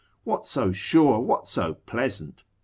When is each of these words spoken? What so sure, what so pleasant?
What 0.23 0.47
so 0.47 0.71
sure, 0.71 1.19
what 1.19 1.47
so 1.47 1.75
pleasant? 1.75 2.43